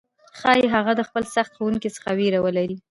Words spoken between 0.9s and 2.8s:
د خپل سخت ښوونکي څخه ویره ولري،